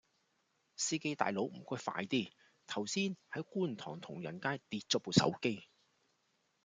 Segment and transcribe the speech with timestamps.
[0.77, 2.31] 司機大佬唔該快啲，
[2.65, 5.63] 頭先喺觀塘同仁街跌左部手機